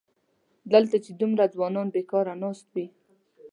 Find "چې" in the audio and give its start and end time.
1.03-1.11